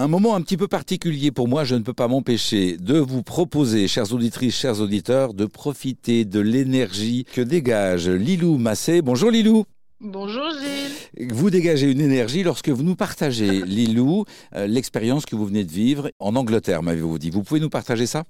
Un 0.00 0.08
moment 0.08 0.34
un 0.34 0.40
petit 0.40 0.56
peu 0.56 0.66
particulier 0.66 1.30
pour 1.30 1.46
moi, 1.46 1.64
je 1.64 1.74
ne 1.74 1.82
peux 1.82 1.92
pas 1.92 2.08
m'empêcher 2.08 2.78
de 2.78 2.96
vous 2.96 3.22
proposer, 3.22 3.86
chères 3.86 4.14
auditrices, 4.14 4.56
chers 4.56 4.80
auditeurs, 4.80 5.34
de 5.34 5.44
profiter 5.44 6.24
de 6.24 6.40
l'énergie 6.40 7.26
que 7.30 7.42
dégage 7.42 8.08
Lilou 8.08 8.56
Massé. 8.56 9.02
Bonjour 9.02 9.30
Lilou. 9.30 9.66
Bonjour 10.00 10.48
Gilles. 10.52 11.28
Vous 11.34 11.50
dégagez 11.50 11.90
une 11.90 12.00
énergie 12.00 12.42
lorsque 12.42 12.70
vous 12.70 12.82
nous 12.82 12.96
partagez, 12.96 13.60
Lilou, 13.66 14.24
euh, 14.54 14.66
l'expérience 14.66 15.26
que 15.26 15.36
vous 15.36 15.44
venez 15.44 15.64
de 15.64 15.70
vivre 15.70 16.10
en 16.18 16.34
Angleterre, 16.34 16.82
m'avez-vous 16.82 17.18
dit. 17.18 17.28
Vous 17.28 17.42
pouvez 17.42 17.60
nous 17.60 17.68
partager 17.68 18.06
ça? 18.06 18.24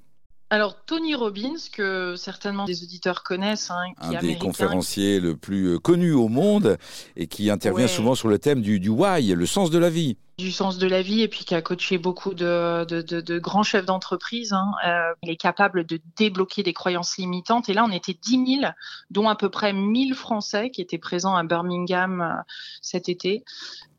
Alors 0.51 0.85
Tony 0.85 1.15
Robbins, 1.15 1.55
que 1.73 2.17
certainement 2.17 2.65
des 2.65 2.83
auditeurs 2.83 3.23
connaissent, 3.23 3.71
hein, 3.71 3.85
qui 4.03 4.17
un 4.17 4.21
des 4.21 4.37
conférenciers 4.37 5.21
le 5.21 5.37
plus 5.37 5.75
euh, 5.75 5.79
connu 5.79 6.13
au 6.13 6.29
monde 6.29 6.77
et 7.17 7.29
qui 7.29 7.51
intervient 7.51 7.87
souvent 7.87 8.17
sur 8.17 8.29
le 8.29 8.39
thème 8.39 8.61
du, 8.61 8.81
du 8.81 8.89
why, 8.89 9.29
le 9.29 9.47
sens 9.47 9.71
de 9.71 9.79
la 9.79 9.91
vie 9.91 10.17
du 10.41 10.51
sens 10.51 10.79
de 10.79 10.87
la 10.89 11.03
vie 11.03 11.21
et 11.21 11.29
puis 11.29 11.45
qui 11.45 11.55
a 11.55 11.63
coaché 11.63 11.99
beaucoup 11.99 12.35
de, 12.35 12.85
de, 12.87 13.03
de, 13.03 13.21
de 13.21 13.39
grands 13.39 13.63
chefs 13.63 13.85
d'entreprise. 13.85 14.53
Hein. 14.53 14.73
Euh, 14.87 15.13
il 15.23 15.31
est 15.31 15.37
capable 15.37 15.85
de 15.85 16.01
débloquer 16.17 16.63
des 16.63 16.73
croyances 16.73 17.19
limitantes. 17.19 17.69
Et 17.69 17.75
là, 17.75 17.85
on 17.85 17.93
était 17.93 18.17
10 18.21 18.61
000, 18.61 18.73
dont 19.11 19.29
à 19.29 19.37
peu 19.37 19.51
près 19.51 19.73
1000 19.73 20.15
Français 20.15 20.71
qui 20.71 20.81
étaient 20.81 20.99
présents 20.99 21.37
à 21.37 21.45
Birmingham 21.45 22.23
euh, 22.23 22.43
cet 22.81 23.09
été. 23.09 23.45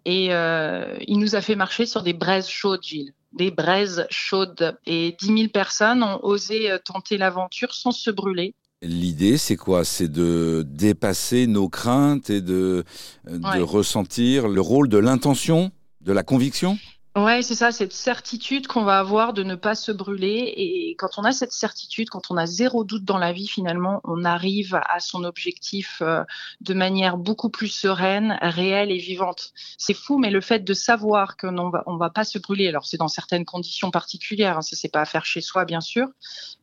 Et 0.05 0.33
euh, 0.33 0.97
il 1.07 1.19
nous 1.19 1.35
a 1.35 1.41
fait 1.41 1.55
marcher 1.55 1.85
sur 1.85 2.01
des 2.01 2.13
braises 2.13 2.49
chaudes, 2.49 2.83
Gilles 2.83 3.13
des 3.33 3.51
braises 3.51 4.05
chaudes. 4.09 4.77
Et 4.85 5.15
10 5.19 5.25
000 5.25 5.37
personnes 5.49 6.03
ont 6.03 6.19
osé 6.23 6.71
euh, 6.71 6.77
tenter 6.83 7.17
l'aventure 7.17 7.73
sans 7.73 7.91
se 7.91 8.09
brûler. 8.11 8.53
L'idée, 8.81 9.37
c'est 9.37 9.57
quoi? 9.57 9.85
C'est 9.85 10.07
de 10.07 10.65
dépasser 10.67 11.45
nos 11.45 11.69
craintes 11.69 12.29
et 12.29 12.41
de, 12.41 12.83
euh, 13.27 13.37
de 13.37 13.61
ressentir 13.61 14.47
le 14.47 14.61
rôle 14.61 14.89
de 14.89 14.97
l'intention, 14.97 15.71
de 16.01 16.11
la 16.11 16.23
conviction? 16.23 16.77
Ouais, 17.17 17.41
c'est 17.41 17.55
ça, 17.55 17.73
cette 17.73 17.91
certitude 17.91 18.67
qu'on 18.67 18.85
va 18.85 18.97
avoir 18.97 19.33
de 19.33 19.43
ne 19.43 19.55
pas 19.55 19.75
se 19.75 19.91
brûler. 19.91 20.53
Et 20.55 20.95
quand 20.97 21.17
on 21.17 21.25
a 21.25 21.33
cette 21.33 21.51
certitude, 21.51 22.09
quand 22.09 22.31
on 22.31 22.37
a 22.37 22.45
zéro 22.45 22.85
doute 22.85 23.03
dans 23.03 23.17
la 23.17 23.33
vie, 23.33 23.49
finalement, 23.49 23.99
on 24.05 24.23
arrive 24.23 24.79
à 24.87 25.01
son 25.01 25.25
objectif 25.25 25.97
euh, 26.01 26.23
de 26.61 26.73
manière 26.73 27.17
beaucoup 27.17 27.49
plus 27.49 27.67
sereine, 27.67 28.39
réelle 28.41 28.91
et 28.91 28.97
vivante. 28.97 29.51
C'est 29.77 29.93
fou, 29.93 30.19
mais 30.19 30.31
le 30.31 30.39
fait 30.39 30.59
de 30.59 30.73
savoir 30.73 31.35
que 31.35 31.47
non, 31.47 31.69
on 31.85 31.97
va 31.97 32.09
pas 32.09 32.23
se 32.23 32.39
brûler. 32.39 32.69
Alors 32.69 32.85
c'est 32.85 32.95
dans 32.95 33.09
certaines 33.09 33.43
conditions 33.43 33.91
particulières, 33.91 34.59
hein, 34.59 34.61
ça 34.61 34.77
c'est 34.77 34.87
pas 34.87 35.01
à 35.01 35.05
faire 35.05 35.25
chez 35.25 35.41
soi, 35.41 35.65
bien 35.65 35.81
sûr, 35.81 36.07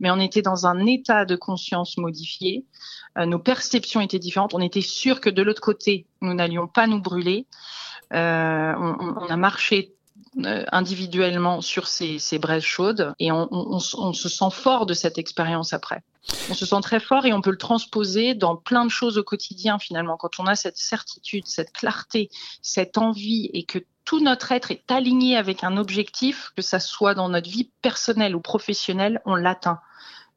mais 0.01 0.11
on 0.11 0.19
était 0.19 0.41
dans 0.41 0.67
un 0.67 0.87
état 0.87 1.27
de 1.27 1.37
conscience 1.37 1.99
modifié. 1.99 2.65
Euh, 3.19 3.27
nos 3.27 3.39
perceptions 3.39 4.01
étaient 4.01 4.19
différentes. 4.19 4.55
On 4.55 4.61
était 4.61 4.81
sûr 4.81 5.21
que 5.21 5.29
de 5.29 5.43
l'autre 5.43 5.61
côté, 5.61 6.07
nous 6.23 6.33
n'allions 6.33 6.69
pas 6.69 6.87
nous 6.87 7.03
brûler. 7.03 7.47
Euh, 8.15 8.73
on, 8.79 8.97
on 8.99 9.27
a 9.27 9.37
marché 9.37 9.98
individuellement 10.45 11.61
sur 11.61 11.87
ces, 11.87 12.19
ces, 12.19 12.39
braises 12.39 12.63
chaudes 12.63 13.15
et 13.19 13.33
on, 13.33 13.49
on, 13.51 13.79
on, 13.99 14.13
se 14.13 14.29
sent 14.29 14.51
fort 14.53 14.87
de 14.87 14.95
cette 14.95 15.19
expérience 15.19 15.73
après. 15.73 16.03
On 16.51 16.55
se 16.55 16.67
sent 16.67 16.81
très 16.83 17.01
fort 17.01 17.27
et 17.27 17.33
on 17.33 17.41
peut 17.41 17.51
le 17.51 17.59
transposer 17.59 18.35
dans 18.35 18.57
plein 18.57 18.85
de 18.85 18.91
choses 18.91 19.19
au 19.19 19.25
quotidien 19.25 19.79
finalement. 19.79 20.17
Quand 20.17 20.39
on 20.39 20.47
a 20.47 20.55
cette 20.55 20.77
certitude, 20.77 21.47
cette 21.47 21.73
clarté, 21.73 22.31
cette 22.63 22.99
envie 22.99 23.51
et 23.53 23.65
que 23.65 23.79
tout 24.05 24.21
notre 24.21 24.53
être 24.53 24.71
est 24.71 24.91
aligné 24.91 25.37
avec 25.37 25.65
un 25.65 25.77
objectif, 25.77 26.53
que 26.57 26.63
ça 26.63 26.81
soit 26.81 27.15
dans 27.15 27.29
notre 27.29 27.51
vie 27.51 27.71
personnelle 27.83 28.35
ou 28.35 28.41
professionnelle, 28.41 29.21
on 29.27 29.35
l'atteint 29.35 29.81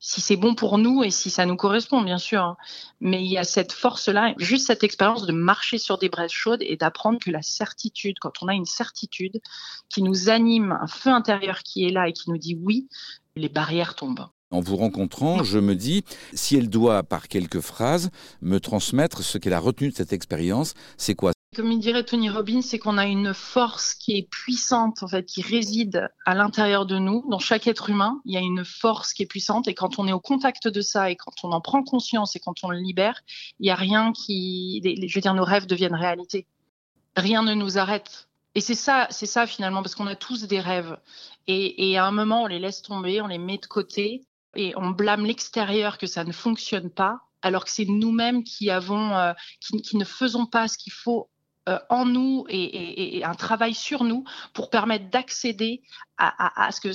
si 0.02 0.20
c'est 0.20 0.36
bon 0.36 0.56
pour 0.56 0.80
nous 0.80 1.04
et 1.04 1.12
si 1.12 1.30
ça 1.30 1.46
nous 1.46 1.56
correspond, 1.56 2.02
bien 2.02 2.18
sûr. 2.18 2.42
Hein. 2.42 2.58
Mais 3.00 3.24
il 3.24 3.32
y 3.32 3.38
a 3.38 3.44
cette 3.44 3.72
force-là, 3.72 4.34
juste 4.38 4.68
cette 4.68 4.84
expérience 4.84 5.26
de 5.26 5.32
marcher 5.32 5.78
sur 5.78 6.00
des 6.00 6.10
braises 6.10 6.32
chaudes 6.32 6.64
et 6.64 6.76
d'apprendre 6.76 7.20
que 7.20 7.30
la 7.30 7.44
certitude, 7.44 8.18
quand 8.20 8.42
on 8.42 8.48
a 8.48 8.54
une 8.54 8.66
certitude 8.66 9.40
qui 9.90 10.02
nous 10.02 10.30
anime, 10.30 10.78
un 10.82 10.88
feu 10.88 11.12
intérieur 11.12 11.60
qui 11.60 11.86
est 11.86 11.92
là 11.92 12.10
et 12.10 12.14
qui 12.14 12.32
nous 12.32 12.40
dit 12.40 12.58
oui, 12.60 12.90
les 13.36 13.50
barrières 13.50 13.96
tombent. 13.96 14.28
En 14.50 14.60
vous 14.60 14.76
rencontrant, 14.76 15.44
je 15.44 15.60
me 15.60 15.76
dis, 15.76 16.04
si 16.34 16.58
elle 16.58 16.70
doit, 16.70 17.04
par 17.04 17.30
quelques 17.30 17.62
phrases, 17.62 18.10
me 18.42 18.60
transmettre 18.60 19.24
ce 19.24 19.38
qu'elle 19.38 19.54
a 19.54 19.60
retenu 19.60 19.92
de 19.92 19.96
cette 19.96 20.12
expérience, 20.12 20.74
c'est 20.98 21.16
quoi? 21.16 21.32
Comme 21.54 21.70
il 21.70 21.80
dirait 21.80 22.06
Tony 22.06 22.30
Robbins, 22.30 22.62
c'est 22.62 22.80
qu'on 22.80 22.98
a 22.98 23.06
une 23.06 23.34
force 23.34 23.94
qui 23.94 24.18
est 24.18 24.30
puissante, 24.30 25.04
en 25.04 25.08
fait, 25.10 25.26
qui 25.26 25.42
réside 25.42 26.10
à 26.26 26.34
l'intérieur 26.34 26.86
de 26.86 26.98
nous. 26.98 27.26
Dans 27.30 27.40
chaque 27.40 27.68
être 27.68 27.90
humain, 27.90 28.22
il 28.24 28.34
y 28.34 28.38
a 28.38 28.40
une 28.40 28.64
force 28.64 29.12
qui 29.12 29.24
est 29.24 29.26
puissante. 29.26 29.68
Et 29.68 29.74
quand 29.74 30.00
on 30.00 30.08
est 30.08 30.14
au 30.14 30.22
contact 30.22 30.70
de 30.70 30.80
ça 30.80 31.12
et 31.12 31.18
quand 31.18 31.34
on 31.44 31.52
en 31.52 31.60
prend 31.60 31.84
conscience 31.84 32.38
et 32.38 32.40
quand 32.40 32.64
on 32.64 32.70
le 32.70 32.78
libère, 32.78 33.20
il 33.60 33.64
n'y 33.64 33.70
a 33.70 33.76
rien 33.76 34.14
qui, 34.14 34.82
je 34.82 35.14
veux 35.14 35.22
dire, 35.22 35.34
nos 35.34 35.44
rêves 35.44 35.68
deviennent 35.68 35.94
réalité. 35.94 36.48
Rien 37.18 37.44
ne 37.44 37.54
nous 37.54 37.78
arrête. 37.78 38.30
Et 38.56 38.62
c'est 38.62 38.76
ça, 38.76 39.08
c'est 39.10 39.26
ça 39.26 39.46
finalement, 39.46 39.82
parce 39.82 39.96
qu'on 39.96 40.08
a 40.08 40.16
tous 40.16 40.44
des 40.44 40.62
rêves. 40.62 40.98
Et, 41.48 41.98
à 41.98 42.06
un 42.06 42.12
moment, 42.12 42.44
on 42.44 42.48
les 42.48 42.60
laisse 42.60 42.82
tomber, 42.82 43.22
on 43.22 43.28
les 43.28 43.38
met 43.38 43.58
de 43.58 43.66
côté 43.66 44.22
et 44.56 44.74
on 44.78 44.92
blâme 44.92 45.26
l'extérieur 45.26 45.98
que 45.98 46.08
ça 46.08 46.24
ne 46.24 46.32
fonctionne 46.32 46.90
pas 46.90 47.20
alors 47.42 47.66
que 47.66 47.72
c'est 47.72 47.86
nous-mêmes 47.86 48.44
qui 48.44 48.70
euh, 48.70 49.34
qui, 49.60 49.98
ne 49.98 50.06
faisons 50.06 50.46
pas 50.46 50.68
ce 50.68 50.78
qu'il 50.78 50.94
faut 50.94 51.28
euh, 51.70 51.78
en 51.90 52.06
nous 52.06 52.46
et, 52.50 53.24
un 53.24 53.36
travail 53.36 53.76
sur 53.76 54.04
nous 54.04 54.24
pour 54.54 54.72
permettre 54.72 55.10
d'accéder 55.12 55.84
à, 56.18 56.72
ce 56.72 56.82
que, 56.82 56.90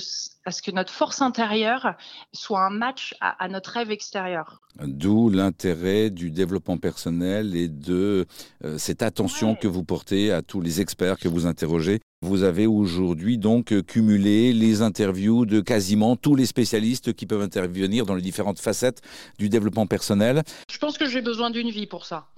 à 0.47 0.51
ce 0.51 0.61
que 0.61 0.71
notre 0.71 0.93
force 0.93 1.21
intérieure 1.21 1.95
soit 2.31 2.65
un 2.65 2.69
match 2.69 3.13
à, 3.19 3.49
notre 3.49 3.71
rêve 3.71 3.91
extérieur. 3.91 4.61
D'où 4.81 5.29
l'intérêt 5.29 6.09
du 6.09 6.31
développement 6.31 6.77
personnel 6.77 7.53
et 7.53 7.67
de 7.67 8.25
euh, 8.63 8.77
cette 8.77 9.01
attention 9.01 9.55
que 9.55 9.67
vous 9.67 9.83
portez 9.83 10.31
à 10.31 10.41
tous 10.41 10.61
les 10.61 10.79
experts 10.79 11.17
que 11.17 11.27
vous 11.27 11.47
interrogez. 11.47 11.99
Vous 12.21 12.43
avez 12.43 12.65
aujourd'hui 12.65 13.37
donc 13.37 13.73
cumulé 13.83 14.53
les 14.53 14.81
interviews 14.81 15.45
de 15.45 15.59
quasiment 15.59 16.15
tous 16.15 16.35
les 16.35 16.45
spécialistes 16.45 17.13
qui 17.13 17.25
peuvent 17.25 17.41
intervenir 17.41 18.05
dans 18.05 18.15
les 18.15 18.21
différentes 18.21 18.59
facettes 18.59 19.01
du 19.37 19.49
développement 19.49 19.85
personnel. 19.85 20.43
Je 20.71 20.77
pense 20.77 20.97
que 20.97 21.09
j'ai 21.09 21.21
besoin 21.21 21.49
d'une 21.51 21.71
vie 21.71 21.87
pour 21.87 22.05
ça. 22.05 22.29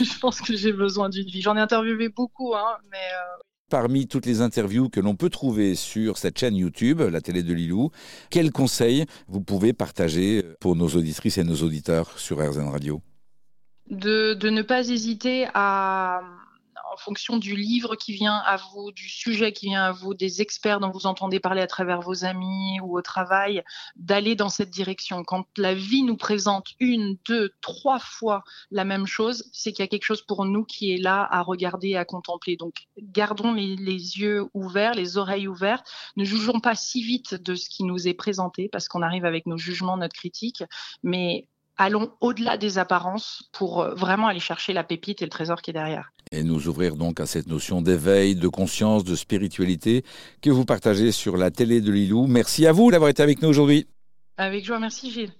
je 0.00 0.18
pense 0.18 0.42
que 0.42 0.54
j'ai 0.54 0.72
besoin 0.72 1.08
d'une 1.08 1.26
vie. 1.26 1.40
J'en 1.40 1.56
ai 1.56 1.60
interviewé 1.60 2.10
beaucoup, 2.10 2.54
hein, 2.54 2.76
mais 2.90 2.98
euh, 2.98 3.42
parmi 3.72 4.06
toutes 4.06 4.26
les 4.26 4.42
interviews 4.42 4.90
que 4.90 5.00
l'on 5.00 5.16
peut 5.16 5.30
trouver 5.30 5.74
sur 5.74 6.18
cette 6.18 6.38
chaîne 6.38 6.54
YouTube, 6.54 7.00
la 7.00 7.22
télé 7.22 7.42
de 7.42 7.54
Lilou, 7.54 7.90
quels 8.28 8.52
conseils 8.52 9.06
vous 9.28 9.40
pouvez 9.40 9.72
partager 9.72 10.44
pour 10.60 10.76
nos 10.76 10.88
auditrices 10.88 11.38
et 11.38 11.42
nos 11.42 11.54
auditeurs 11.54 12.18
sur 12.18 12.46
RZN 12.46 12.68
Radio? 12.68 13.00
De, 13.88 14.34
de 14.34 14.50
ne 14.50 14.60
pas 14.60 14.90
hésiter 14.90 15.46
à, 15.54 16.20
en 16.92 16.96
fonction 16.98 17.38
du 17.38 17.56
livre 17.56 17.96
qui 17.96 18.12
vient 18.12 18.36
à 18.36 18.56
vous, 18.56 18.92
du 18.92 19.08
sujet 19.08 19.52
qui 19.52 19.66
vient 19.66 19.84
à 19.84 19.92
vous, 19.92 20.12
des 20.12 20.42
experts 20.42 20.78
dont 20.78 20.90
vous 20.90 21.06
entendez 21.06 21.40
parler 21.40 21.62
à 21.62 21.66
travers 21.66 22.02
vos 22.02 22.24
amis 22.24 22.80
ou 22.82 22.96
au 22.96 23.02
travail, 23.02 23.64
d'aller 23.96 24.34
dans 24.34 24.50
cette 24.50 24.68
direction. 24.68 25.24
Quand 25.24 25.46
la 25.56 25.74
vie 25.74 26.02
nous 26.02 26.18
présente 26.18 26.68
une, 26.80 27.16
deux, 27.26 27.50
trois 27.62 27.98
fois 27.98 28.44
la 28.70 28.84
même 28.84 29.06
chose, 29.06 29.48
c'est 29.52 29.72
qu'il 29.72 29.82
y 29.82 29.86
a 29.86 29.88
quelque 29.88 30.04
chose 30.04 30.22
pour 30.22 30.44
nous 30.44 30.64
qui 30.64 30.92
est 30.92 30.98
là 30.98 31.26
à 31.30 31.40
regarder 31.40 31.96
à 31.96 32.04
contempler. 32.04 32.56
Donc, 32.56 32.74
gardons 32.98 33.54
les, 33.54 33.76
les 33.76 34.18
yeux 34.18 34.44
ouverts, 34.52 34.94
les 34.94 35.16
oreilles 35.16 35.48
ouvertes. 35.48 35.86
Ne 36.16 36.24
jugeons 36.24 36.60
pas 36.60 36.74
si 36.74 37.02
vite 37.02 37.34
de 37.34 37.54
ce 37.54 37.70
qui 37.70 37.84
nous 37.84 38.06
est 38.06 38.14
présenté 38.14 38.68
parce 38.68 38.88
qu'on 38.88 39.02
arrive 39.02 39.24
avec 39.24 39.46
nos 39.46 39.56
jugements, 39.56 39.96
notre 39.96 40.14
critique, 40.14 40.62
mais 41.02 41.48
allons 41.78 42.12
au-delà 42.20 42.58
des 42.58 42.78
apparences 42.78 43.48
pour 43.52 43.80
euh, 43.80 43.94
vraiment 43.94 44.26
aller 44.26 44.40
chercher 44.40 44.72
la 44.72 44.84
pépite 44.84 45.22
et 45.22 45.24
le 45.24 45.30
trésor 45.30 45.62
qui 45.62 45.70
est 45.70 45.74
derrière. 45.74 46.12
Et 46.32 46.42
nous 46.42 46.66
ouvrir 46.66 46.96
donc 46.96 47.20
à 47.20 47.26
cette 47.26 47.46
notion 47.46 47.82
d'éveil, 47.82 48.34
de 48.34 48.48
conscience, 48.48 49.04
de 49.04 49.14
spiritualité 49.14 50.02
que 50.40 50.48
vous 50.48 50.64
partagez 50.64 51.12
sur 51.12 51.36
la 51.36 51.50
télé 51.50 51.82
de 51.82 51.92
Lilou. 51.92 52.26
Merci 52.26 52.66
à 52.66 52.72
vous 52.72 52.90
d'avoir 52.90 53.10
été 53.10 53.22
avec 53.22 53.42
nous 53.42 53.50
aujourd'hui. 53.50 53.86
Avec 54.38 54.64
joie, 54.64 54.78
merci 54.78 55.10
Gilles. 55.10 55.32